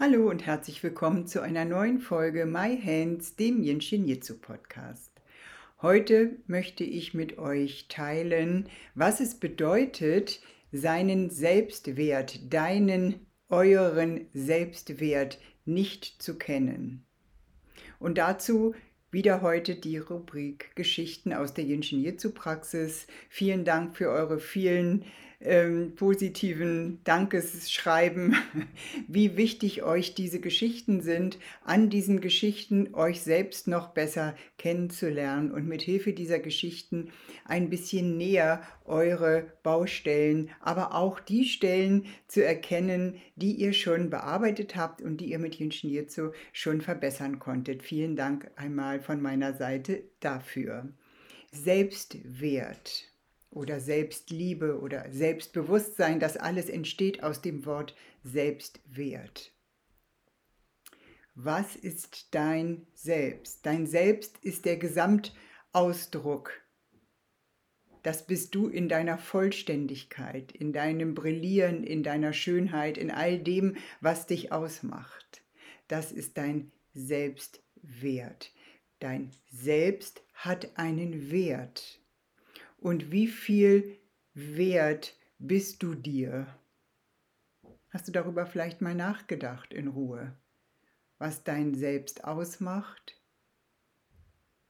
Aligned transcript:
Hallo 0.00 0.30
und 0.30 0.46
herzlich 0.46 0.80
willkommen 0.84 1.26
zu 1.26 1.42
einer 1.42 1.64
neuen 1.64 1.98
Folge 1.98 2.46
My 2.46 2.80
Hands, 2.80 3.34
dem 3.34 3.64
Yin 3.64 3.80
Shin 3.80 4.06
Jitsu 4.06 4.38
Podcast. 4.38 5.10
Heute 5.82 6.36
möchte 6.46 6.84
ich 6.84 7.14
mit 7.14 7.36
euch 7.38 7.88
teilen, 7.88 8.68
was 8.94 9.18
es 9.18 9.40
bedeutet, 9.40 10.40
seinen 10.70 11.30
Selbstwert, 11.30 12.54
deinen, 12.54 13.26
euren 13.48 14.28
Selbstwert 14.32 15.40
nicht 15.64 16.22
zu 16.22 16.38
kennen. 16.38 17.04
Und 17.98 18.18
dazu 18.18 18.76
wieder 19.10 19.42
heute 19.42 19.74
die 19.74 19.98
Rubrik 19.98 20.76
Geschichten 20.76 21.32
aus 21.32 21.54
der 21.54 21.64
Yin 21.64 21.82
Shin 21.82 22.04
Jitsu 22.04 22.30
Praxis. 22.30 23.08
Vielen 23.28 23.64
Dank 23.64 23.96
für 23.96 24.10
eure 24.10 24.38
vielen 24.38 25.06
ähm, 25.40 25.94
positiven 25.94 27.00
Dankesschreiben, 27.04 28.36
wie 29.08 29.36
wichtig 29.36 29.82
euch 29.84 30.14
diese 30.14 30.40
Geschichten 30.40 31.00
sind, 31.00 31.38
an 31.64 31.90
diesen 31.90 32.20
Geschichten 32.20 32.94
euch 32.94 33.22
selbst 33.22 33.68
noch 33.68 33.88
besser 33.88 34.34
kennenzulernen 34.56 35.52
und 35.52 35.66
mit 35.66 35.82
Hilfe 35.82 36.12
dieser 36.12 36.40
Geschichten 36.40 37.10
ein 37.44 37.70
bisschen 37.70 38.16
näher 38.16 38.62
eure 38.84 39.52
Baustellen, 39.62 40.50
aber 40.60 40.94
auch 40.94 41.20
die 41.20 41.44
Stellen 41.44 42.06
zu 42.26 42.44
erkennen, 42.44 43.20
die 43.36 43.52
ihr 43.52 43.72
schon 43.74 44.10
bearbeitet 44.10 44.74
habt 44.74 45.02
und 45.02 45.18
die 45.18 45.30
ihr 45.30 45.38
mit 45.38 45.54
Jinshinjitsu 45.54 46.32
schon 46.52 46.80
verbessern 46.80 47.38
konntet. 47.38 47.82
Vielen 47.82 48.16
Dank 48.16 48.50
einmal 48.56 49.00
von 49.00 49.20
meiner 49.20 49.54
Seite 49.54 50.02
dafür. 50.20 50.88
Selbstwert 51.52 53.08
oder 53.58 53.80
Selbstliebe 53.80 54.80
oder 54.80 55.10
Selbstbewusstsein, 55.10 56.20
das 56.20 56.36
alles 56.36 56.68
entsteht 56.68 57.22
aus 57.22 57.42
dem 57.42 57.66
Wort 57.66 57.94
Selbstwert. 58.22 59.52
Was 61.34 61.76
ist 61.76 62.34
dein 62.34 62.86
Selbst? 62.94 63.66
Dein 63.66 63.86
Selbst 63.86 64.38
ist 64.42 64.64
der 64.64 64.76
Gesamtausdruck. 64.76 66.52
Das 68.02 68.26
bist 68.26 68.54
du 68.54 68.68
in 68.68 68.88
deiner 68.88 69.18
Vollständigkeit, 69.18 70.52
in 70.52 70.72
deinem 70.72 71.14
Brillieren, 71.14 71.84
in 71.84 72.02
deiner 72.02 72.32
Schönheit, 72.32 72.96
in 72.96 73.10
all 73.10 73.38
dem, 73.38 73.76
was 74.00 74.26
dich 74.26 74.52
ausmacht. 74.52 75.42
Das 75.88 76.12
ist 76.12 76.38
dein 76.38 76.70
Selbstwert. 76.94 78.52
Dein 79.00 79.30
Selbst 79.50 80.22
hat 80.32 80.76
einen 80.76 81.30
Wert 81.30 82.00
und 82.78 83.10
wie 83.12 83.26
viel 83.26 83.98
wert 84.34 85.16
bist 85.38 85.82
du 85.82 85.94
dir? 85.94 86.46
Hast 87.90 88.08
du 88.08 88.12
darüber 88.12 88.46
vielleicht 88.46 88.80
mal 88.80 88.94
nachgedacht 88.94 89.72
in 89.72 89.88
Ruhe, 89.88 90.36
was 91.18 91.44
dein 91.44 91.74
Selbst 91.74 92.24
ausmacht, 92.24 93.20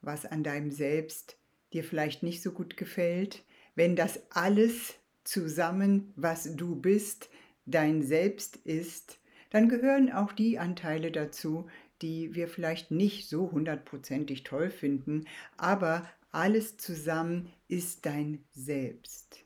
was 0.01 0.25
an 0.25 0.43
deinem 0.43 0.71
Selbst 0.71 1.39
dir 1.73 1.85
vielleicht 1.85 2.23
nicht 2.23 2.43
so 2.43 2.53
gut 2.53 2.77
gefällt, 2.77 3.45
wenn 3.75 3.97
das 3.97 4.31
alles 4.31 4.95
zusammen, 5.25 6.13
was 6.17 6.57
du 6.57 6.77
bist, 6.77 7.29
dein 7.67 8.03
Selbst 8.03 8.57
ist, 8.57 9.21
dann 9.51 9.69
gehören 9.69 10.11
auch 10.13 10.33
die 10.33 10.59
Anteile 10.59 11.11
dazu, 11.11 11.69
die 12.03 12.35
wir 12.35 12.49
vielleicht 12.49 12.91
nicht 12.91 13.29
so 13.29 13.51
hundertprozentig 13.51 14.45
toll 14.45 14.71
finden, 14.71 15.27
aber 15.57 16.09
alles 16.31 16.77
zusammen 16.77 17.53
ist 17.69 18.07
dein 18.07 18.45
Selbst. 18.53 19.45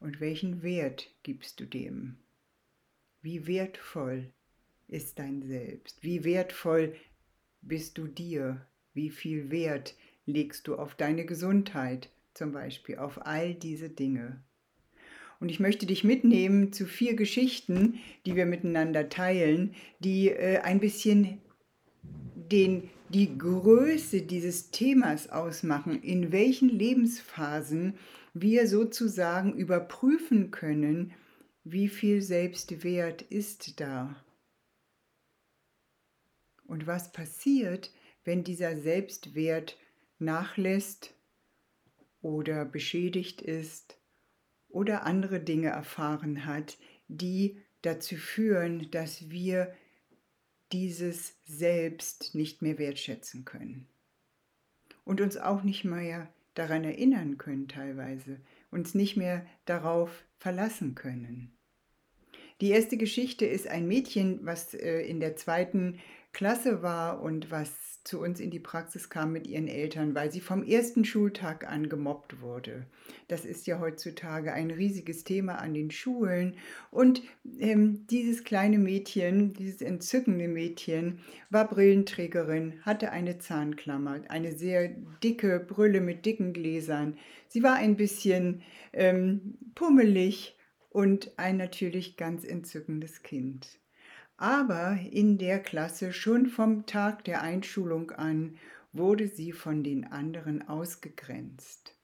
Und 0.00 0.20
welchen 0.20 0.62
Wert 0.62 1.10
gibst 1.22 1.60
du 1.60 1.66
dem? 1.66 2.18
Wie 3.20 3.46
wertvoll 3.46 4.32
ist 4.86 5.18
dein 5.18 5.42
Selbst? 5.42 6.02
Wie 6.02 6.24
wertvoll 6.24 6.94
bist 7.62 7.98
du 7.98 8.06
dir? 8.06 8.66
Wie 8.94 9.10
viel 9.10 9.50
Wert 9.50 9.96
legst 10.24 10.66
du 10.68 10.76
auf 10.76 10.94
deine 10.94 11.26
Gesundheit 11.26 12.10
zum 12.34 12.52
Beispiel, 12.52 12.98
auf 12.98 13.26
all 13.26 13.54
diese 13.54 13.90
Dinge? 13.90 14.42
Und 15.40 15.50
ich 15.50 15.60
möchte 15.60 15.86
dich 15.86 16.02
mitnehmen 16.02 16.72
zu 16.72 16.86
vier 16.86 17.14
Geschichten, 17.14 18.00
die 18.26 18.34
wir 18.34 18.46
miteinander 18.46 19.08
teilen, 19.08 19.74
die 20.00 20.30
äh, 20.30 20.58
ein 20.58 20.80
bisschen 20.80 21.40
den 22.34 22.90
die 23.08 23.38
Größe 23.38 24.22
dieses 24.22 24.70
Themas 24.70 25.30
ausmachen, 25.30 26.02
in 26.02 26.32
welchen 26.32 26.68
Lebensphasen 26.68 27.94
wir 28.34 28.68
sozusagen 28.68 29.54
überprüfen 29.54 30.50
können, 30.50 31.12
wie 31.64 31.88
viel 31.88 32.22
Selbstwert 32.22 33.22
ist 33.22 33.80
da. 33.80 34.22
Und 36.66 36.86
was 36.86 37.12
passiert, 37.12 37.90
wenn 38.24 38.44
dieser 38.44 38.78
Selbstwert 38.78 39.78
nachlässt 40.18 41.14
oder 42.20 42.64
beschädigt 42.64 43.40
ist 43.40 43.98
oder 44.68 45.04
andere 45.04 45.40
Dinge 45.40 45.68
erfahren 45.68 46.44
hat, 46.44 46.76
die 47.08 47.62
dazu 47.82 48.16
führen, 48.16 48.90
dass 48.90 49.30
wir 49.30 49.72
dieses 50.72 51.36
Selbst 51.44 52.34
nicht 52.34 52.62
mehr 52.62 52.78
wertschätzen 52.78 53.44
können. 53.44 53.86
Und 55.04 55.20
uns 55.20 55.36
auch 55.36 55.62
nicht 55.62 55.84
mehr 55.84 56.28
daran 56.54 56.84
erinnern 56.84 57.38
können 57.38 57.68
teilweise, 57.68 58.40
uns 58.70 58.94
nicht 58.94 59.16
mehr 59.16 59.46
darauf 59.64 60.24
verlassen 60.38 60.94
können. 60.94 61.52
Die 62.60 62.70
erste 62.70 62.96
Geschichte 62.96 63.46
ist 63.46 63.68
ein 63.68 63.86
Mädchen, 63.86 64.44
was 64.44 64.74
äh, 64.74 65.00
in 65.02 65.20
der 65.20 65.36
zweiten 65.36 66.00
Klasse 66.38 66.82
war 66.82 67.20
und 67.20 67.50
was 67.50 68.04
zu 68.04 68.20
uns 68.20 68.38
in 68.38 68.52
die 68.52 68.60
Praxis 68.60 69.10
kam 69.10 69.32
mit 69.32 69.48
ihren 69.48 69.66
Eltern, 69.66 70.14
weil 70.14 70.30
sie 70.30 70.40
vom 70.40 70.62
ersten 70.62 71.04
Schultag 71.04 71.68
an 71.68 71.88
gemobbt 71.88 72.40
wurde. 72.40 72.86
Das 73.26 73.44
ist 73.44 73.66
ja 73.66 73.80
heutzutage 73.80 74.52
ein 74.52 74.70
riesiges 74.70 75.24
Thema 75.24 75.56
an 75.56 75.74
den 75.74 75.90
Schulen. 75.90 76.54
Und 76.92 77.22
ähm, 77.58 78.06
dieses 78.06 78.44
kleine 78.44 78.78
Mädchen, 78.78 79.52
dieses 79.52 79.82
entzückende 79.82 80.46
Mädchen, 80.46 81.18
war 81.50 81.66
Brillenträgerin, 81.66 82.82
hatte 82.82 83.10
eine 83.10 83.40
Zahnklammer, 83.40 84.20
eine 84.28 84.52
sehr 84.52 84.90
dicke 85.24 85.58
Brille 85.58 86.00
mit 86.00 86.24
dicken 86.24 86.52
Gläsern. 86.52 87.18
Sie 87.48 87.64
war 87.64 87.74
ein 87.74 87.96
bisschen 87.96 88.62
ähm, 88.92 89.58
pummelig 89.74 90.56
und 90.88 91.32
ein 91.36 91.56
natürlich 91.56 92.16
ganz 92.16 92.44
entzückendes 92.44 93.24
Kind 93.24 93.80
aber 94.38 94.98
in 95.10 95.36
der 95.36 95.58
Klasse 95.58 96.12
schon 96.12 96.46
vom 96.46 96.86
Tag 96.86 97.24
der 97.24 97.42
Einschulung 97.42 98.12
an 98.12 98.56
wurde 98.92 99.28
sie 99.28 99.52
von 99.52 99.84
den 99.84 100.04
anderen 100.04 100.66
ausgegrenzt. 100.66 101.94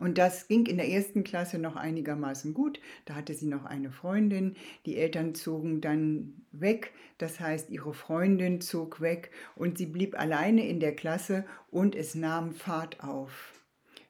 Und 0.00 0.18
das 0.18 0.48
ging 0.48 0.66
in 0.66 0.76
der 0.76 0.88
ersten 0.88 1.24
Klasse 1.24 1.58
noch 1.58 1.76
einigermaßen 1.76 2.54
gut. 2.54 2.80
Da 3.04 3.14
hatte 3.14 3.34
sie 3.34 3.46
noch 3.46 3.64
eine 3.64 3.90
Freundin. 3.90 4.54
Die 4.86 4.96
Eltern 4.96 5.34
zogen 5.34 5.80
dann 5.80 6.46
weg. 6.52 6.92
Das 7.18 7.40
heißt, 7.40 7.70
ihre 7.70 7.94
Freundin 7.94 8.60
zog 8.60 9.00
weg 9.00 9.30
und 9.56 9.76
sie 9.76 9.86
blieb 9.86 10.18
alleine 10.18 10.68
in 10.68 10.78
der 10.78 10.94
Klasse 10.94 11.44
und 11.70 11.94
es 11.94 12.14
nahm 12.14 12.52
Fahrt 12.52 13.02
auf 13.02 13.54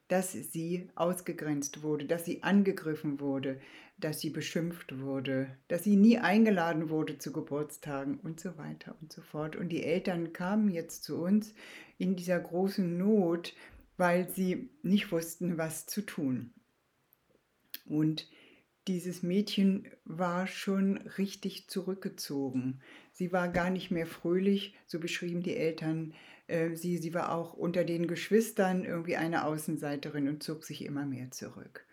dass 0.08 0.32
sie 0.32 0.88
ausgegrenzt 0.94 1.82
wurde, 1.82 2.06
dass 2.06 2.24
sie 2.24 2.42
angegriffen 2.42 3.20
wurde, 3.20 3.60
dass 3.98 4.20
sie 4.20 4.30
beschimpft 4.30 5.00
wurde, 5.00 5.48
dass 5.66 5.84
sie 5.84 5.96
nie 5.96 6.18
eingeladen 6.18 6.88
wurde 6.88 7.18
zu 7.18 7.32
Geburtstagen 7.32 8.18
und 8.20 8.40
so 8.40 8.56
weiter 8.56 8.96
und 9.00 9.12
so 9.12 9.22
fort. 9.22 9.56
Und 9.56 9.70
die 9.70 9.82
Eltern 9.82 10.32
kamen 10.32 10.68
jetzt 10.70 11.04
zu 11.04 11.20
uns 11.20 11.52
in 11.98 12.14
dieser 12.14 12.38
großen 12.38 12.96
Not, 12.96 13.54
weil 13.96 14.28
sie 14.30 14.70
nicht 14.82 15.10
wussten, 15.10 15.58
was 15.58 15.86
zu 15.86 16.02
tun. 16.02 16.52
Und 17.84 18.28
dieses 18.86 19.22
Mädchen 19.22 19.88
war 20.04 20.46
schon 20.46 20.96
richtig 21.18 21.68
zurückgezogen. 21.68 22.80
Sie 23.12 23.32
war 23.32 23.48
gar 23.48 23.70
nicht 23.70 23.90
mehr 23.90 24.06
fröhlich, 24.06 24.74
so 24.86 25.00
beschrieben 25.00 25.42
die 25.42 25.56
Eltern 25.56 26.14
äh, 26.46 26.74
sie. 26.74 26.98
Sie 26.98 27.12
war 27.14 27.32
auch 27.32 27.52
unter 27.52 27.84
den 27.84 28.06
Geschwistern 28.06 28.84
irgendwie 28.84 29.16
eine 29.16 29.44
Außenseiterin 29.44 30.28
und 30.28 30.42
zog 30.42 30.64
sich 30.64 30.84
immer 30.84 31.04
mehr 31.04 31.30
zurück. 31.30 31.84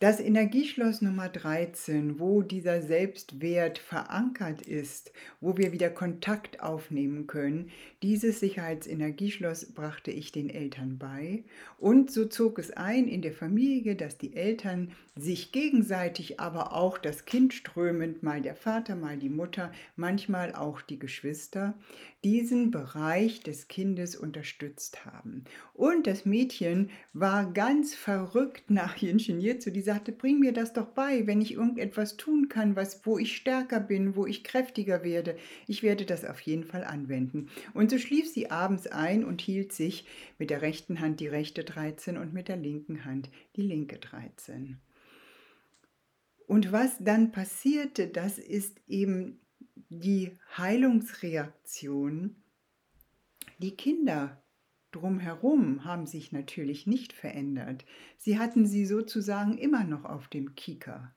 Das 0.00 0.20
Energieschloss 0.20 1.02
Nummer 1.02 1.28
13, 1.28 2.20
wo 2.20 2.42
dieser 2.42 2.82
Selbstwert 2.82 3.78
verankert 3.78 4.62
ist, 4.62 5.10
wo 5.40 5.56
wir 5.56 5.72
wieder 5.72 5.90
Kontakt 5.90 6.62
aufnehmen 6.62 7.26
können, 7.26 7.72
dieses 8.00 8.38
Sicherheitsenergieschloss 8.38 9.72
brachte 9.72 10.12
ich 10.12 10.30
den 10.30 10.50
Eltern 10.50 10.98
bei. 10.98 11.42
Und 11.78 12.12
so 12.12 12.26
zog 12.26 12.60
es 12.60 12.70
ein 12.70 13.08
in 13.08 13.22
der 13.22 13.32
Familie, 13.32 13.96
dass 13.96 14.18
die 14.18 14.36
Eltern 14.36 14.92
sich 15.16 15.50
gegenseitig, 15.50 16.38
aber 16.38 16.76
auch 16.76 16.96
das 16.96 17.24
Kind 17.24 17.52
strömend, 17.52 18.22
mal 18.22 18.40
der 18.40 18.54
Vater, 18.54 18.94
mal 18.94 19.16
die 19.16 19.28
Mutter, 19.28 19.72
manchmal 19.96 20.54
auch 20.54 20.80
die 20.80 21.00
Geschwister, 21.00 21.74
diesen 22.24 22.70
Bereich 22.70 23.40
des 23.40 23.68
Kindes 23.68 24.16
unterstützt 24.16 25.04
haben. 25.04 25.44
Und 25.74 26.06
das 26.06 26.24
Mädchen 26.24 26.90
war 27.12 27.52
ganz 27.52 27.94
verrückt 27.94 28.64
nach 28.70 29.02
Ingenieur 29.02 29.58
zu, 29.58 29.72
die 29.72 29.82
sagte, 29.88 30.12
bring 30.12 30.38
mir 30.38 30.52
das 30.52 30.74
doch 30.74 30.88
bei, 30.88 31.26
wenn 31.26 31.40
ich 31.40 31.54
irgendetwas 31.54 32.18
tun 32.18 32.50
kann, 32.50 32.76
was, 32.76 33.06
wo 33.06 33.16
ich 33.16 33.34
stärker 33.34 33.80
bin, 33.80 34.16
wo 34.16 34.26
ich 34.26 34.44
kräftiger 34.44 35.02
werde. 35.02 35.34
Ich 35.66 35.82
werde 35.82 36.04
das 36.04 36.26
auf 36.26 36.40
jeden 36.42 36.64
Fall 36.64 36.84
anwenden. 36.84 37.48
Und 37.72 37.90
so 37.90 37.96
schlief 37.96 38.30
sie 38.30 38.50
abends 38.50 38.86
ein 38.86 39.24
und 39.24 39.40
hielt 39.40 39.72
sich 39.72 40.06
mit 40.38 40.50
der 40.50 40.60
rechten 40.60 41.00
Hand 41.00 41.20
die 41.20 41.26
rechte 41.26 41.64
13 41.64 42.18
und 42.18 42.34
mit 42.34 42.48
der 42.48 42.58
linken 42.58 43.06
Hand 43.06 43.30
die 43.56 43.62
linke 43.62 43.96
13. 43.96 44.76
Und 46.46 46.70
was 46.70 46.98
dann 47.00 47.32
passierte, 47.32 48.08
das 48.08 48.38
ist 48.38 48.76
eben 48.88 49.40
die 49.88 50.32
Heilungsreaktion. 50.58 52.36
Die 53.56 53.74
Kinder 53.74 54.42
drumherum 54.98 55.84
haben 55.84 56.06
sich 56.06 56.32
natürlich 56.32 56.86
nicht 56.86 57.12
verändert. 57.12 57.84
Sie 58.16 58.38
hatten 58.38 58.66
sie 58.66 58.86
sozusagen 58.86 59.58
immer 59.58 59.84
noch 59.84 60.04
auf 60.04 60.28
dem 60.28 60.54
Kieker. 60.54 61.14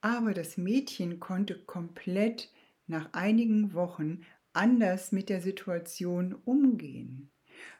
Aber 0.00 0.34
das 0.34 0.56
Mädchen 0.56 1.20
konnte 1.20 1.58
komplett 1.64 2.52
nach 2.86 3.12
einigen 3.12 3.74
Wochen 3.74 4.20
anders 4.52 5.12
mit 5.12 5.28
der 5.28 5.40
Situation 5.40 6.34
umgehen, 6.44 7.30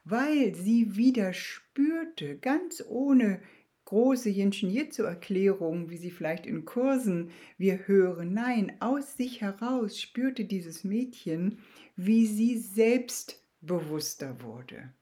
weil 0.05 0.55
sie 0.55 0.96
wieder 0.96 1.32
spürte, 1.32 2.38
ganz 2.38 2.82
ohne 2.87 3.40
große 3.87 4.28
Jinshin 4.28 4.70
Jitsu-Erklärungen, 4.70 5.90
wie 5.90 5.96
sie 5.96 6.11
vielleicht 6.11 6.44
in 6.44 6.64
Kursen 6.64 7.31
wir 7.56 7.87
hören. 7.87 8.34
Nein, 8.34 8.76
aus 8.81 9.17
sich 9.17 9.40
heraus 9.40 10.00
spürte 10.00 10.44
dieses 10.44 10.84
Mädchen, 10.84 11.58
wie 11.94 12.26
sie 12.26 12.58
selbstbewusster 12.58 14.43
wurde. 14.43 14.93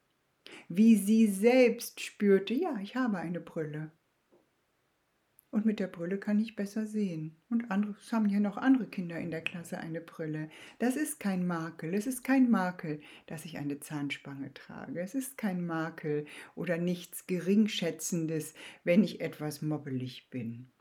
Wie 0.68 0.96
sie 0.96 1.26
selbst 1.26 2.00
spürte, 2.00 2.54
ja, 2.54 2.78
ich 2.82 2.96
habe 2.96 3.18
eine 3.18 3.40
Brille. 3.40 3.92
Und 5.54 5.64
mit 5.66 5.78
der 5.78 5.86
Brille 5.86 6.18
kann 6.18 6.40
ich 6.40 6.56
besser 6.56 6.84
sehen. 6.84 7.36
Und 7.48 7.70
andere, 7.70 7.94
es 8.00 8.12
haben 8.12 8.28
ja 8.28 8.40
noch 8.40 8.56
andere 8.56 8.88
Kinder 8.88 9.20
in 9.20 9.30
der 9.30 9.40
Klasse 9.40 9.78
eine 9.78 10.00
Brille. 10.00 10.50
Das 10.80 10.96
ist 10.96 11.20
kein 11.20 11.46
Makel. 11.46 11.94
Es 11.94 12.08
ist 12.08 12.24
kein 12.24 12.50
Makel, 12.50 13.00
dass 13.26 13.44
ich 13.44 13.56
eine 13.56 13.78
Zahnspange 13.78 14.52
trage. 14.52 15.00
Es 15.00 15.14
ist 15.14 15.38
kein 15.38 15.64
Makel 15.64 16.26
oder 16.56 16.76
nichts 16.76 17.28
Geringschätzendes, 17.28 18.54
wenn 18.82 19.04
ich 19.04 19.20
etwas 19.20 19.62
mobbelig 19.62 20.28
bin. 20.28 20.72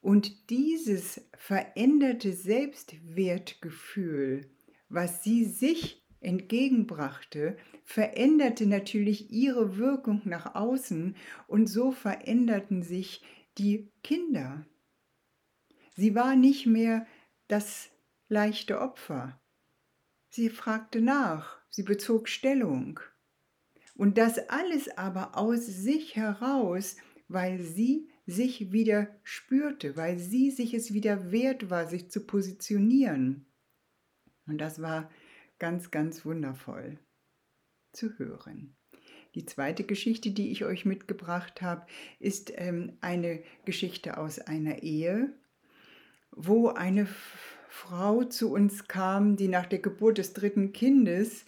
Und 0.00 0.50
dieses 0.50 1.24
veränderte 1.36 2.32
Selbstwertgefühl, 2.32 4.50
was 4.88 5.22
sie 5.22 5.44
sich 5.44 6.04
entgegenbrachte, 6.20 7.56
veränderte 7.84 8.66
natürlich 8.66 9.30
ihre 9.30 9.76
Wirkung 9.76 10.22
nach 10.24 10.54
außen 10.54 11.16
und 11.46 11.66
so 11.66 11.92
veränderten 11.92 12.82
sich 12.82 13.22
die 13.58 13.90
Kinder. 14.02 14.64
Sie 15.96 16.14
war 16.14 16.36
nicht 16.36 16.66
mehr 16.66 17.06
das 17.48 17.90
leichte 18.28 18.80
Opfer. 18.80 19.40
Sie 20.28 20.48
fragte 20.48 21.00
nach, 21.00 21.58
sie 21.68 21.82
bezog 21.82 22.28
Stellung. 22.28 23.00
Und 23.96 24.16
das 24.16 24.48
alles 24.48 24.96
aber 24.96 25.36
aus 25.36 25.66
sich 25.66 26.16
heraus, 26.16 26.96
weil 27.28 27.60
sie 27.60 28.08
sich 28.26 28.72
wieder 28.72 29.08
spürte, 29.24 29.96
weil 29.96 30.18
sie 30.18 30.50
sich 30.50 30.72
es 30.72 30.94
wieder 30.94 31.32
wert 31.32 31.68
war, 31.68 31.86
sich 31.86 32.10
zu 32.10 32.20
positionieren. 32.20 33.46
Und 34.46 34.58
das 34.58 34.80
war 34.80 35.10
ganz, 35.60 35.92
ganz 35.92 36.24
wundervoll 36.24 36.98
zu 37.92 38.18
hören. 38.18 38.74
Die 39.36 39.46
zweite 39.46 39.84
Geschichte, 39.84 40.32
die 40.32 40.50
ich 40.50 40.64
euch 40.64 40.84
mitgebracht 40.84 41.62
habe, 41.62 41.86
ist 42.18 42.52
ähm, 42.56 42.96
eine 43.00 43.42
Geschichte 43.64 44.18
aus 44.18 44.40
einer 44.40 44.82
Ehe, 44.82 45.32
wo 46.32 46.68
eine 46.68 47.06
Frau 47.68 48.24
zu 48.24 48.52
uns 48.52 48.88
kam, 48.88 49.36
die 49.36 49.46
nach 49.46 49.66
der 49.66 49.78
Geburt 49.78 50.18
des 50.18 50.32
dritten 50.32 50.72
Kindes 50.72 51.44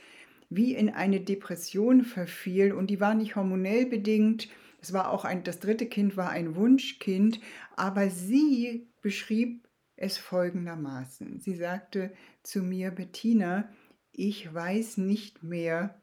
wie 0.49 0.75
in 0.75 0.91
eine 0.91 1.21
Depression 1.21 2.05
verfiel 2.05 2.73
und 2.73 2.89
die 2.89 3.01
war 3.01 3.15
nicht 3.15 3.35
hormonell 3.35 3.87
bedingt. 3.87 4.49
Es 4.81 4.93
war 4.93 5.11
auch 5.11 5.25
ein, 5.25 5.43
das 5.45 5.59
dritte 5.59 5.87
Kind 5.87 6.17
war 6.17 6.31
ein 6.31 6.55
Wunschkind, 6.55 7.41
aber 7.75 8.11
sie 8.11 8.87
beschrieb 9.01 9.67
es 9.97 10.19
folgendermaßen. 10.19 11.41
Sie 11.41 11.55
sagte 11.55 12.13
zu 12.43 12.63
mir, 12.63 12.91
Bettina, 12.91 13.69
ich 14.13 14.53
weiß 14.53 14.99
nicht 14.99 15.43
mehr, 15.43 16.01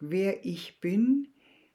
wer 0.00 0.44
ich 0.44 0.80
bin, 0.80 1.28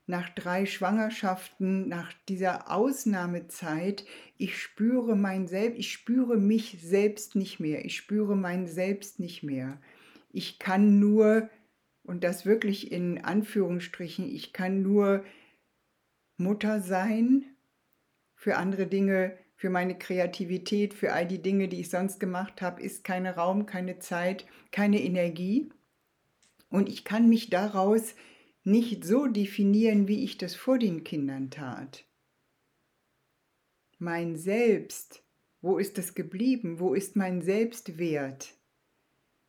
nach 0.08 0.30
drei 0.30 0.66
Schwangerschaften, 0.66 1.90
nach 1.90 2.14
dieser 2.30 2.72
Ausnahmezeit, 2.72 4.06
ich 4.38 4.58
spüre 4.58 5.16
mein 5.18 5.48
Selbst, 5.48 5.80
ich 5.80 5.92
spüre 5.92 6.38
mich 6.38 6.78
selbst 6.82 7.36
nicht 7.36 7.60
mehr, 7.60 7.84
ich 7.84 7.98
spüre 7.98 8.36
mein 8.36 8.68
Selbst 8.68 9.20
nicht 9.20 9.44
mehr. 9.44 9.82
Ich 10.32 10.60
kann 10.60 11.00
nur, 11.00 11.50
und 12.04 12.24
das 12.24 12.46
wirklich 12.46 12.92
in 12.92 13.24
Anführungsstrichen, 13.24 14.34
ich 14.34 14.54
kann 14.54 14.82
nur 14.82 15.26
Mutter 16.38 16.80
sein, 16.80 17.44
für 18.34 18.56
andere 18.56 18.88
Dinge, 18.88 19.38
für 19.58 19.72
meine 19.72 19.98
Kreativität, 19.98 20.94
für 20.94 21.14
all 21.14 21.28
die 21.28 21.42
Dinge, 21.42 21.68
die 21.68 21.82
ich 21.82 21.90
sonst 21.90 22.20
gemacht 22.20 22.62
habe, 22.62 22.82
ist 22.82 23.04
keine 23.04 23.36
Raum, 23.36 23.66
keine 23.66 23.98
Zeit, 23.98 24.46
keine 24.72 25.02
Energie. 25.02 25.70
Und 26.70 26.88
ich 26.88 27.04
kann 27.04 27.28
mich 27.28 27.50
daraus 27.50 28.16
nicht 28.64 29.04
so 29.04 29.26
definieren, 29.26 30.08
wie 30.08 30.24
ich 30.24 30.38
das 30.38 30.56
vor 30.56 30.78
den 30.78 31.04
Kindern 31.04 31.50
tat. 31.50 32.06
Mein 33.98 34.36
Selbst, 34.38 35.24
wo 35.62 35.80
ist 35.80 35.98
es 35.98 36.14
geblieben? 36.14 36.80
Wo 36.80 36.94
ist 36.94 37.16
mein 37.16 37.42
Selbstwert? 37.42 38.57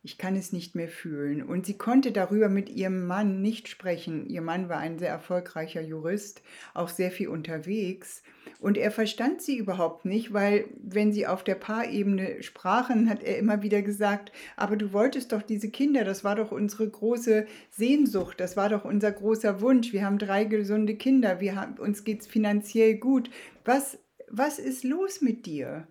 Ich 0.01 0.17
kann 0.17 0.37
es 0.37 0.53
nicht 0.53 0.75
mehr 0.75 0.87
fühlen. 0.87 1.43
Und 1.43 1.65
sie 1.65 1.77
konnte 1.77 2.13
darüber 2.13 2.47
mit 2.47 2.69
ihrem 2.69 3.05
Mann 3.05 3.41
nicht 3.41 3.67
sprechen. 3.67 4.25
Ihr 4.27 4.41
Mann 4.41 4.69
war 4.69 4.77
ein 4.77 4.97
sehr 4.97 5.09
erfolgreicher 5.09 5.81
Jurist, 5.81 6.41
auch 6.73 6.87
sehr 6.87 7.11
viel 7.11 7.27
unterwegs. 7.27 8.23
Und 8.61 8.77
er 8.77 8.91
verstand 8.91 9.41
sie 9.41 9.57
überhaupt 9.57 10.05
nicht, 10.05 10.33
weil 10.33 10.65
wenn 10.81 11.11
sie 11.11 11.27
auf 11.27 11.43
der 11.43 11.55
Paarebene 11.55 12.41
sprachen, 12.43 13.09
hat 13.09 13.23
er 13.23 13.37
immer 13.37 13.61
wieder 13.61 13.81
gesagt, 13.81 14.31
aber 14.55 14.77
du 14.77 14.93
wolltest 14.93 15.33
doch 15.33 15.41
diese 15.41 15.69
Kinder, 15.69 16.05
das 16.05 16.23
war 16.23 16.35
doch 16.35 16.51
unsere 16.51 16.89
große 16.89 17.45
Sehnsucht, 17.69 18.39
das 18.39 18.55
war 18.55 18.69
doch 18.69 18.85
unser 18.85 19.11
großer 19.11 19.59
Wunsch. 19.59 19.91
Wir 19.91 20.05
haben 20.05 20.17
drei 20.17 20.45
gesunde 20.45 20.95
Kinder, 20.95 21.41
wir 21.41 21.55
haben, 21.55 21.77
uns 21.77 22.05
geht 22.05 22.21
es 22.21 22.27
finanziell 22.27 22.95
gut. 22.95 23.29
Was, 23.65 23.97
was 24.29 24.59
ist 24.59 24.85
los 24.85 25.21
mit 25.21 25.45
dir? 25.45 25.87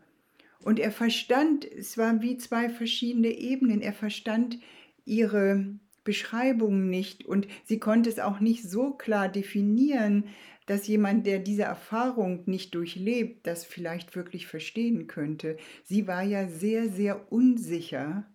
Und 0.68 0.78
er 0.78 0.92
verstand, 0.92 1.64
es 1.64 1.96
waren 1.96 2.20
wie 2.20 2.36
zwei 2.36 2.68
verschiedene 2.68 3.30
Ebenen, 3.30 3.80
er 3.80 3.94
verstand 3.94 4.58
ihre 5.06 5.64
Beschreibungen 6.04 6.90
nicht 6.90 7.24
und 7.24 7.48
sie 7.64 7.78
konnte 7.78 8.10
es 8.10 8.18
auch 8.18 8.40
nicht 8.40 8.68
so 8.68 8.92
klar 8.92 9.30
definieren, 9.30 10.24
dass 10.66 10.86
jemand, 10.86 11.26
der 11.26 11.38
diese 11.38 11.62
Erfahrung 11.62 12.42
nicht 12.44 12.74
durchlebt, 12.74 13.46
das 13.46 13.64
vielleicht 13.64 14.14
wirklich 14.14 14.46
verstehen 14.46 15.06
könnte. 15.06 15.56
Sie 15.84 16.06
war 16.06 16.22
ja 16.22 16.46
sehr, 16.48 16.90
sehr 16.90 17.32
unsicher, 17.32 18.26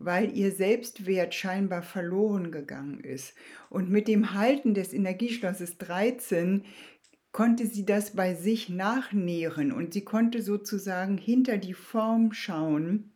weil 0.00 0.36
ihr 0.36 0.50
Selbstwert 0.50 1.36
scheinbar 1.36 1.82
verloren 1.82 2.50
gegangen 2.50 2.98
ist. 2.98 3.32
Und 3.70 3.90
mit 3.90 4.08
dem 4.08 4.34
Halten 4.34 4.74
des 4.74 4.92
Energieschlosses 4.92 5.78
13 5.78 6.64
konnte 7.34 7.66
sie 7.66 7.84
das 7.84 8.12
bei 8.12 8.34
sich 8.36 8.68
nachnähren 8.68 9.72
und 9.72 9.92
sie 9.92 10.04
konnte 10.04 10.40
sozusagen 10.40 11.18
hinter 11.18 11.58
die 11.58 11.74
Form 11.74 12.32
schauen. 12.32 13.12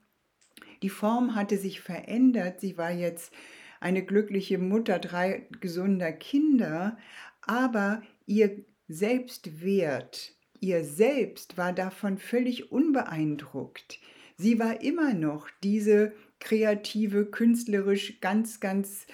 Die 0.83 0.89
Form 0.89 1.37
hatte 1.37 1.57
sich 1.57 1.81
verändert, 1.81 2.61
sie 2.61 2.77
war 2.77 2.91
jetzt 2.91 3.33
eine 3.79 4.05
glückliche 4.05 4.59
Mutter 4.59 4.99
drei 4.99 5.47
gesunder 5.61 6.11
Kinder, 6.11 6.99
aber 7.43 8.03
ihr 8.27 8.65
Selbstwert, 8.89 10.33
ihr 10.59 10.83
Selbst 10.83 11.57
war 11.57 11.73
davon 11.73 12.19
völlig 12.19 12.73
unbeeindruckt. 12.73 14.01
Sie 14.37 14.59
war 14.59 14.83
immer 14.83 15.15
noch 15.15 15.49
diese 15.63 16.13
kreative, 16.41 17.25
künstlerisch 17.25 18.21
ganz, 18.21 18.59
ganz 18.59 19.07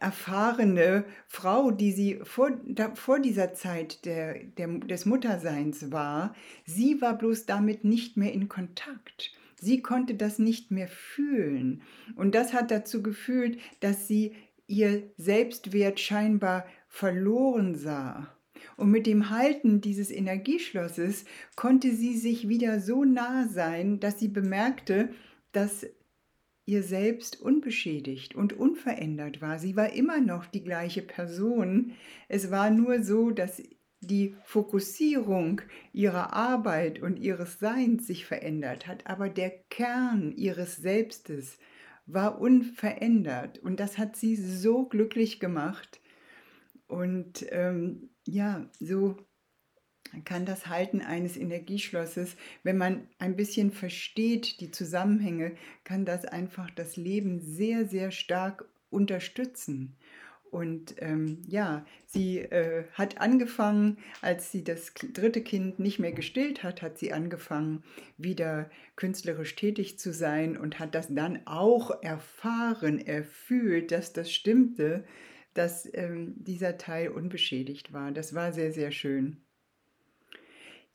erfahrene 0.00 1.04
Frau, 1.26 1.70
die 1.70 1.92
sie 1.92 2.20
vor, 2.22 2.50
da, 2.66 2.94
vor 2.94 3.20
dieser 3.20 3.54
Zeit 3.54 4.04
der, 4.04 4.44
der, 4.44 4.68
des 4.68 5.06
Mutterseins 5.06 5.92
war, 5.92 6.34
sie 6.66 7.00
war 7.00 7.16
bloß 7.16 7.46
damit 7.46 7.84
nicht 7.84 8.16
mehr 8.16 8.32
in 8.32 8.48
Kontakt. 8.48 9.32
Sie 9.60 9.80
konnte 9.80 10.14
das 10.14 10.38
nicht 10.38 10.70
mehr 10.70 10.88
fühlen. 10.88 11.82
Und 12.16 12.34
das 12.34 12.52
hat 12.52 12.70
dazu 12.70 13.02
geführt, 13.02 13.56
dass 13.80 14.06
sie 14.06 14.34
ihr 14.66 15.02
Selbstwert 15.16 16.00
scheinbar 16.00 16.66
verloren 16.88 17.74
sah. 17.74 18.28
Und 18.76 18.90
mit 18.90 19.06
dem 19.06 19.30
Halten 19.30 19.80
dieses 19.80 20.10
Energieschlosses 20.10 21.24
konnte 21.56 21.92
sie 21.92 22.16
sich 22.16 22.48
wieder 22.48 22.80
so 22.80 23.04
nah 23.04 23.46
sein, 23.48 24.00
dass 24.00 24.18
sie 24.18 24.28
bemerkte, 24.28 25.10
dass 25.52 25.86
ihr 26.66 26.82
Selbst 26.82 27.40
unbeschädigt 27.40 28.34
und 28.34 28.52
unverändert 28.54 29.40
war. 29.40 29.58
Sie 29.58 29.76
war 29.76 29.92
immer 29.92 30.20
noch 30.20 30.46
die 30.46 30.62
gleiche 30.62 31.02
Person. 31.02 31.92
Es 32.28 32.50
war 32.50 32.70
nur 32.70 33.02
so, 33.02 33.30
dass 33.30 33.62
die 34.00 34.36
Fokussierung 34.44 35.62
ihrer 35.92 36.32
Arbeit 36.32 37.00
und 37.00 37.18
ihres 37.18 37.58
Seins 37.58 38.06
sich 38.06 38.26
verändert 38.26 38.86
hat, 38.86 39.06
aber 39.06 39.28
der 39.28 39.50
Kern 39.70 40.32
ihres 40.36 40.76
Selbstes 40.76 41.58
war 42.06 42.38
unverändert 42.40 43.58
und 43.58 43.80
das 43.80 43.96
hat 43.96 44.16
sie 44.16 44.36
so 44.36 44.86
glücklich 44.86 45.40
gemacht. 45.40 46.00
Und 46.86 47.46
ähm, 47.50 48.10
ja, 48.26 48.68
so 48.78 49.16
kann 50.24 50.46
das 50.46 50.66
Halten 50.66 51.00
eines 51.00 51.36
Energieschlosses, 51.36 52.36
wenn 52.62 52.76
man 52.76 53.08
ein 53.18 53.36
bisschen 53.36 53.72
versteht 53.72 54.60
die 54.60 54.70
Zusammenhänge, 54.70 55.52
kann 55.84 56.04
das 56.04 56.24
einfach 56.24 56.70
das 56.70 56.96
Leben 56.96 57.40
sehr, 57.40 57.86
sehr 57.86 58.10
stark 58.10 58.64
unterstützen. 58.90 59.96
Und 60.54 60.94
ähm, 60.98 61.42
ja, 61.48 61.84
sie 62.06 62.38
äh, 62.38 62.84
hat 62.92 63.20
angefangen, 63.20 63.98
als 64.22 64.52
sie 64.52 64.62
das 64.62 64.94
dritte 64.94 65.42
Kind 65.42 65.80
nicht 65.80 65.98
mehr 65.98 66.12
gestillt 66.12 66.62
hat, 66.62 66.80
hat 66.80 66.96
sie 66.96 67.12
angefangen, 67.12 67.82
wieder 68.18 68.70
künstlerisch 68.94 69.56
tätig 69.56 69.98
zu 69.98 70.12
sein 70.12 70.56
und 70.56 70.78
hat 70.78 70.94
das 70.94 71.12
dann 71.12 71.44
auch 71.44 72.02
erfahren, 72.04 73.04
erfühlt, 73.04 73.90
dass 73.90 74.12
das 74.12 74.30
stimmte, 74.30 75.04
dass 75.54 75.92
ähm, 75.92 76.34
dieser 76.36 76.78
Teil 76.78 77.08
unbeschädigt 77.08 77.92
war. 77.92 78.12
Das 78.12 78.32
war 78.32 78.52
sehr, 78.52 78.72
sehr 78.72 78.92
schön. 78.92 79.43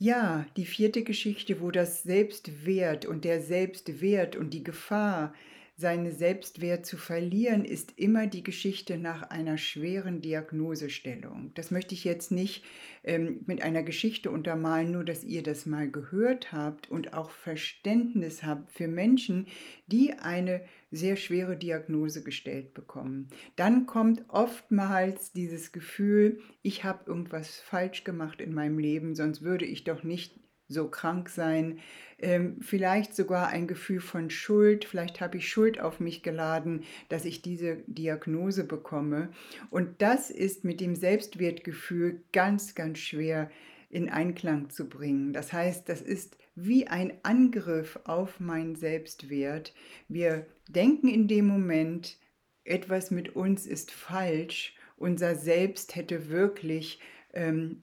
Ja, 0.02 0.46
die 0.56 0.66
vierte 0.66 1.04
Geschichte, 1.04 1.60
wo 1.60 1.72
das 1.72 2.04
Selbstwert 2.04 3.06
und 3.06 3.26
der 3.26 3.42
Selbstwert 3.42 4.38
und 4.38 4.52
die 4.52 4.64
Gefahr 4.64 5.34
seine 5.80 6.12
Selbstwert 6.12 6.86
zu 6.86 6.98
verlieren, 6.98 7.64
ist 7.64 7.94
immer 7.96 8.28
die 8.28 8.44
Geschichte 8.44 8.98
nach 8.98 9.22
einer 9.30 9.58
schweren 9.58 10.20
Diagnosestellung. 10.20 11.54
Das 11.56 11.72
möchte 11.72 11.96
ich 11.96 12.04
jetzt 12.04 12.32
nicht 12.32 12.66
ähm, 13.06 13.40
mit 13.46 13.62
einer 13.62 13.82
Geschichte 13.82 14.30
untermalen, 14.30 14.92
nur 14.92 15.06
dass 15.06 15.24
ihr 15.24 15.42
das 15.42 15.66
mal 15.66 15.90
gehört 15.90 16.52
habt 16.52 16.92
und 16.92 17.14
auch 17.14 17.32
Verständnis 17.32 18.44
habt 18.44 18.74
für 18.74 18.90
Menschen, 18.90 19.48
die 19.88 20.12
eine 20.12 20.66
sehr 20.92 21.16
schwere 21.16 21.56
Diagnose 21.56 22.24
gestellt 22.24 22.74
bekommen. 22.74 23.30
Dann 23.56 23.86
kommt 23.86 24.26
oftmals 24.28 25.32
dieses 25.32 25.72
Gefühl, 25.72 26.42
ich 26.62 26.84
habe 26.84 27.06
irgendwas 27.06 27.56
falsch 27.56 28.04
gemacht 28.04 28.42
in 28.42 28.54
meinem 28.54 28.80
Leben, 28.80 29.16
sonst 29.16 29.44
würde 29.44 29.64
ich 29.64 29.86
doch 29.86 30.04
nicht 30.04 30.39
so 30.70 30.88
krank 30.88 31.30
sein, 31.30 31.80
ähm, 32.20 32.58
vielleicht 32.62 33.16
sogar 33.16 33.48
ein 33.48 33.68
Gefühl 33.68 34.00
von 34.00 34.30
Schuld, 34.30 34.86
vielleicht 34.86 35.20
habe 35.20 35.38
ich 35.38 35.50
Schuld 35.50 35.80
auf 35.80 36.00
mich 36.00 36.24
geladen, 36.24 36.84
dass 37.10 37.26
ich 37.26 37.42
diese 37.42 37.78
Diagnose 37.88 38.64
bekomme. 38.64 39.30
Und 39.70 40.02
das 40.02 40.30
ist 40.30 40.64
mit 40.64 40.80
dem 40.80 40.96
Selbstwertgefühl 40.96 42.22
ganz, 42.32 42.76
ganz 42.76 43.00
schwer 43.00 43.50
in 43.90 44.10
Einklang 44.10 44.70
zu 44.70 44.88
bringen. 44.88 45.34
Das 45.34 45.52
heißt, 45.52 45.90
das 45.90 46.02
ist 46.02 46.38
wie 46.56 46.88
ein 46.88 47.14
Angriff 47.24 48.00
auf 48.04 48.40
meinen 48.40 48.76
Selbstwert. 48.76 49.74
Wir 50.08 50.46
denken 50.68 51.08
in 51.08 51.28
dem 51.28 51.48
Moment, 51.48 52.18
etwas 52.64 53.10
mit 53.10 53.36
uns 53.36 53.66
ist 53.66 53.92
falsch, 53.92 54.76
unser 54.98 55.36
Selbst 55.36 55.96
hätte 55.96 56.30
wirklich 56.30 57.00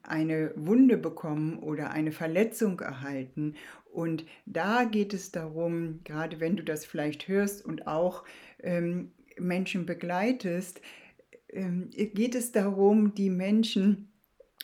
eine 0.02 0.52
Wunde 0.56 0.96
bekommen 0.96 1.58
oder 1.58 1.90
eine 1.90 2.12
Verletzung 2.12 2.80
erhalten. 2.80 3.54
Und 3.92 4.24
da 4.44 4.84
geht 4.84 5.14
es 5.14 5.30
darum, 5.30 6.00
gerade 6.04 6.40
wenn 6.40 6.56
du 6.56 6.62
das 6.62 6.84
vielleicht 6.84 7.28
hörst 7.28 7.64
und 7.64 7.86
auch 7.86 8.24
ähm, 8.60 9.12
Menschen 9.38 9.86
begleitest, 9.86 10.80
ähm, 11.50 11.90
geht 11.90 12.34
es 12.34 12.52
darum, 12.52 13.14
die 13.14 13.30
Menschen 13.30 14.12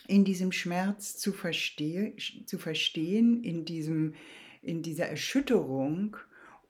in 0.07 0.25
diesem 0.25 0.51
Schmerz 0.51 1.17
zu, 1.17 1.31
versteh 1.31 2.15
zu 2.45 2.57
verstehen, 2.57 3.43
in, 3.43 3.65
diesem, 3.65 4.15
in 4.61 4.81
dieser 4.81 5.07
Erschütterung 5.07 6.17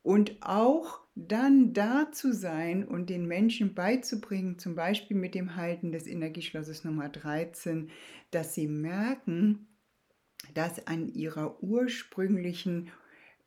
und 0.03 0.37
auch 0.41 1.02
dann 1.15 1.73
da 1.73 2.11
zu 2.11 2.33
sein 2.33 2.87
und 2.87 3.09
den 3.09 3.27
Menschen 3.27 3.75
beizubringen, 3.75 4.57
zum 4.57 4.75
Beispiel 4.75 5.15
mit 5.15 5.35
dem 5.35 5.55
Halten 5.55 5.91
des 5.91 6.07
Energieschlosses 6.07 6.83
Nummer 6.83 7.09
13, 7.09 7.91
dass 8.31 8.55
sie 8.55 8.67
merken, 8.67 9.67
dass 10.53 10.87
an 10.87 11.07
ihrer 11.07 11.61
ursprünglichen 11.61 12.89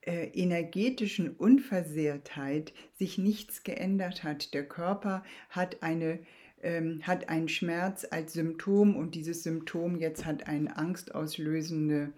äh, 0.02 0.28
energetischen 0.28 1.30
Unversehrtheit 1.30 2.72
sich 2.94 3.18
nichts 3.18 3.64
geändert 3.64 4.22
hat. 4.22 4.54
Der 4.54 4.66
Körper 4.66 5.24
hat 5.50 5.82
eine 5.82 6.20
ähm, 6.62 7.00
hat 7.02 7.28
einen 7.28 7.48
Schmerz 7.48 8.06
als 8.10 8.32
Symptom 8.32 8.96
und 8.96 9.14
dieses 9.14 9.42
Symptom 9.42 9.96
jetzt 9.96 10.24
hat 10.24 10.46
eine 10.46 10.76
angstauslösende, 10.76 12.12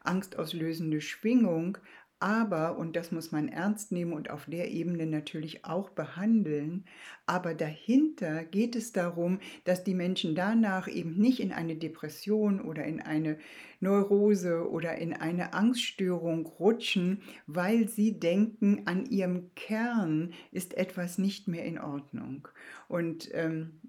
angstauslösende 0.00 1.00
Schwingung, 1.00 1.78
aber, 2.24 2.78
und 2.78 2.96
das 2.96 3.12
muss 3.12 3.32
man 3.32 3.48
ernst 3.48 3.92
nehmen 3.92 4.14
und 4.14 4.30
auf 4.30 4.46
der 4.46 4.70
Ebene 4.70 5.04
natürlich 5.04 5.66
auch 5.66 5.90
behandeln, 5.90 6.86
aber 7.26 7.52
dahinter 7.52 8.46
geht 8.46 8.76
es 8.76 8.94
darum, 8.94 9.40
dass 9.64 9.84
die 9.84 9.92
Menschen 9.92 10.34
danach 10.34 10.88
eben 10.88 11.18
nicht 11.18 11.38
in 11.38 11.52
eine 11.52 11.76
Depression 11.76 12.62
oder 12.62 12.82
in 12.84 13.02
eine 13.02 13.36
Neurose 13.80 14.70
oder 14.70 14.96
in 14.96 15.12
eine 15.12 15.52
Angststörung 15.52 16.46
rutschen, 16.46 17.20
weil 17.46 17.90
sie 17.90 18.18
denken, 18.18 18.86
an 18.86 19.04
ihrem 19.04 19.54
Kern 19.54 20.32
ist 20.50 20.78
etwas 20.78 21.18
nicht 21.18 21.46
mehr 21.46 21.66
in 21.66 21.78
Ordnung. 21.78 22.48
Und 22.88 23.28
ähm, 23.34 23.82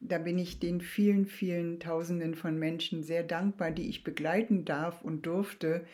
da 0.00 0.16
bin 0.16 0.38
ich 0.38 0.58
den 0.58 0.80
vielen, 0.80 1.26
vielen 1.26 1.80
Tausenden 1.80 2.34
von 2.34 2.58
Menschen 2.58 3.02
sehr 3.02 3.24
dankbar, 3.24 3.72
die 3.72 3.90
ich 3.90 4.04
begleiten 4.04 4.64
darf 4.64 5.02
und 5.02 5.26
durfte, 5.26 5.84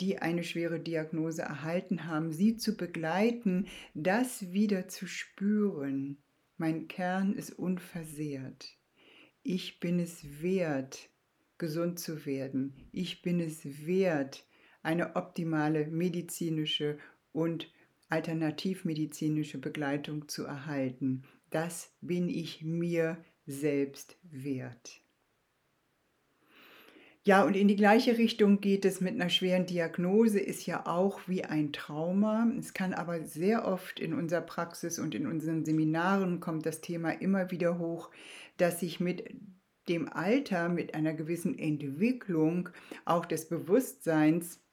die 0.00 0.18
eine 0.18 0.44
schwere 0.44 0.80
Diagnose 0.80 1.42
erhalten 1.42 2.06
haben, 2.06 2.32
sie 2.32 2.56
zu 2.56 2.76
begleiten, 2.76 3.66
das 3.94 4.52
wieder 4.52 4.88
zu 4.88 5.06
spüren. 5.06 6.18
Mein 6.56 6.88
Kern 6.88 7.34
ist 7.34 7.52
unversehrt. 7.58 8.76
Ich 9.42 9.80
bin 9.80 9.98
es 9.98 10.42
wert, 10.42 11.08
gesund 11.56 11.98
zu 11.98 12.26
werden. 12.26 12.74
Ich 12.92 13.22
bin 13.22 13.40
es 13.40 13.86
wert, 13.86 14.44
eine 14.82 15.16
optimale 15.16 15.86
medizinische 15.86 16.98
und 17.32 17.72
alternativmedizinische 18.08 19.58
Begleitung 19.58 20.28
zu 20.28 20.44
erhalten. 20.44 21.24
Das 21.50 21.92
bin 22.00 22.28
ich 22.28 22.62
mir 22.62 23.22
selbst 23.46 24.16
wert. 24.22 25.00
Ja, 27.28 27.42
und 27.42 27.56
in 27.56 27.68
die 27.68 27.76
gleiche 27.76 28.16
Richtung 28.16 28.62
geht 28.62 28.86
es 28.86 29.02
mit 29.02 29.12
einer 29.12 29.28
schweren 29.28 29.66
Diagnose, 29.66 30.40
ist 30.40 30.64
ja 30.64 30.86
auch 30.86 31.20
wie 31.26 31.44
ein 31.44 31.74
Trauma. 31.74 32.50
Es 32.58 32.72
kann 32.72 32.94
aber 32.94 33.22
sehr 33.22 33.68
oft 33.68 34.00
in 34.00 34.14
unserer 34.14 34.40
Praxis 34.40 34.98
und 34.98 35.14
in 35.14 35.26
unseren 35.26 35.62
Seminaren 35.62 36.40
kommt 36.40 36.64
das 36.64 36.80
Thema 36.80 37.10
immer 37.10 37.50
wieder 37.50 37.78
hoch, 37.78 38.08
dass 38.56 38.80
sich 38.80 38.98
mit 38.98 39.30
dem 39.90 40.10
Alter, 40.10 40.70
mit 40.70 40.94
einer 40.94 41.12
gewissen 41.12 41.58
Entwicklung 41.58 42.70
auch 43.04 43.26
des 43.26 43.46
Bewusstseins, 43.46 44.64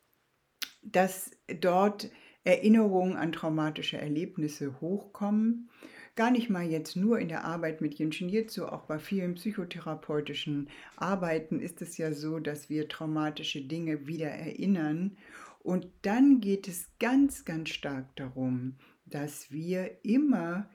dass 0.81 1.31
dort 1.59 2.09
Erinnerungen 2.45 3.17
an 3.17 3.33
traumatische 3.33 3.97
Erlebnisse 3.97 4.79
hochkommen 4.79 5.69
Gar 6.15 6.31
nicht 6.31 6.49
mal 6.49 6.63
jetzt 6.63 6.95
nur 6.95 7.19
in 7.19 7.27
der 7.27 7.43
Arbeit 7.43 7.81
mit 7.81 7.95
Jinshin 7.95 8.29
Jitsu, 8.29 8.63
auch 8.65 8.83
bei 8.83 8.99
vielen 8.99 9.35
psychotherapeutischen 9.35 10.69
Arbeiten 10.95 11.59
ist 11.59 11.81
es 11.81 11.97
ja 11.97 12.13
so, 12.13 12.39
dass 12.39 12.69
wir 12.69 12.87
traumatische 12.87 13.61
Dinge 13.61 14.07
wieder 14.07 14.29
erinnern. 14.29 15.17
Und 15.61 15.87
dann 16.03 16.39
geht 16.39 16.69
es 16.69 16.87
ganz, 16.99 17.43
ganz 17.43 17.69
stark 17.69 18.15
darum, 18.15 18.75
dass 19.05 19.51
wir 19.51 20.05
immer 20.05 20.69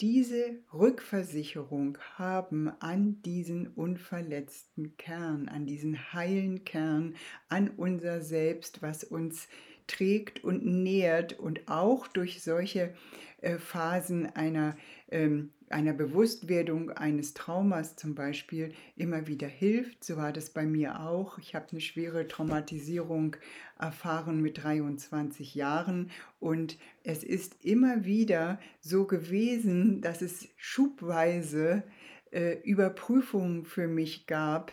diese 0.00 0.58
Rückversicherung 0.72 1.96
haben 2.16 2.68
an 2.80 3.22
diesen 3.22 3.68
unverletzten 3.68 4.96
Kern, 4.96 5.48
an 5.48 5.66
diesen 5.66 6.12
heilen 6.12 6.64
Kern, 6.64 7.14
an 7.48 7.70
unser 7.70 8.22
Selbst, 8.22 8.82
was 8.82 9.04
uns 9.04 9.46
trägt 9.90 10.44
und 10.44 10.64
nährt 10.64 11.38
und 11.38 11.68
auch 11.68 12.06
durch 12.06 12.42
solche 12.42 12.94
äh, 13.40 13.58
Phasen 13.58 14.26
einer, 14.36 14.76
ähm, 15.10 15.50
einer 15.68 15.92
Bewusstwerdung 15.92 16.90
eines 16.90 17.34
Traumas 17.34 17.96
zum 17.96 18.14
Beispiel 18.14 18.72
immer 18.96 19.26
wieder 19.26 19.48
hilft. 19.48 20.04
So 20.04 20.16
war 20.16 20.32
das 20.32 20.50
bei 20.50 20.64
mir 20.64 21.00
auch. 21.00 21.38
Ich 21.38 21.54
habe 21.54 21.66
eine 21.70 21.80
schwere 21.80 22.28
Traumatisierung 22.28 23.36
erfahren 23.78 24.40
mit 24.40 24.62
23 24.62 25.54
Jahren 25.54 26.10
und 26.38 26.78
es 27.02 27.24
ist 27.24 27.64
immer 27.64 28.04
wieder 28.04 28.60
so 28.80 29.06
gewesen, 29.06 30.02
dass 30.02 30.22
es 30.22 30.48
schubweise 30.56 31.82
äh, 32.30 32.58
Überprüfungen 32.62 33.64
für 33.64 33.88
mich 33.88 34.26
gab, 34.26 34.72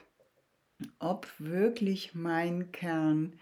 ob 0.99 1.27
wirklich 1.39 2.13
mein 2.13 2.71
Kern 2.71 3.33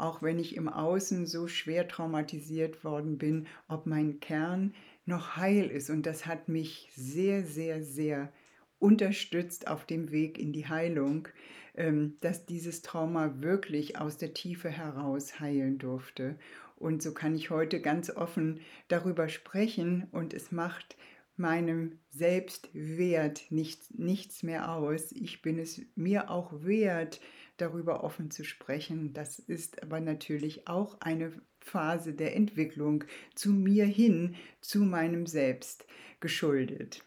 auch 0.00 0.22
wenn 0.22 0.38
ich 0.38 0.56
im 0.56 0.68
Außen 0.68 1.26
so 1.26 1.46
schwer 1.46 1.88
traumatisiert 1.88 2.84
worden 2.84 3.18
bin, 3.18 3.46
ob 3.68 3.86
mein 3.86 4.20
Kern 4.20 4.74
noch 5.04 5.36
heil 5.36 5.70
ist. 5.70 5.90
Und 5.90 6.06
das 6.06 6.26
hat 6.26 6.48
mich 6.48 6.90
sehr, 6.94 7.44
sehr, 7.44 7.82
sehr 7.82 8.32
unterstützt 8.78 9.68
auf 9.68 9.84
dem 9.84 10.10
Weg 10.10 10.38
in 10.38 10.52
die 10.52 10.68
Heilung, 10.68 11.28
ähm, 11.74 12.16
dass 12.20 12.46
dieses 12.46 12.82
Trauma 12.82 13.40
wirklich 13.40 13.98
aus 13.98 14.16
der 14.16 14.34
Tiefe 14.34 14.70
heraus 14.70 15.38
heilen 15.38 15.78
durfte. 15.78 16.36
Und 16.76 17.02
so 17.02 17.12
kann 17.12 17.34
ich 17.34 17.50
heute 17.50 17.80
ganz 17.80 18.08
offen 18.08 18.60
darüber 18.88 19.28
sprechen 19.28 20.08
und 20.12 20.32
es 20.32 20.50
macht 20.50 20.96
meinem 21.40 21.98
Selbstwert 22.10 23.50
nicht, 23.50 23.98
nichts 23.98 24.44
mehr 24.44 24.72
aus. 24.72 25.10
Ich 25.10 25.42
bin 25.42 25.58
es 25.58 25.82
mir 25.96 26.30
auch 26.30 26.52
wert, 26.62 27.20
darüber 27.56 28.04
offen 28.04 28.30
zu 28.30 28.44
sprechen. 28.44 29.12
Das 29.12 29.40
ist 29.40 29.82
aber 29.82 30.00
natürlich 30.00 30.68
auch 30.68 31.00
eine 31.00 31.32
Phase 31.58 32.14
der 32.14 32.36
Entwicklung 32.36 33.04
zu 33.34 33.50
mir 33.50 33.84
hin, 33.84 34.36
zu 34.60 34.80
meinem 34.84 35.26
Selbst 35.26 35.84
geschuldet. 36.20 37.04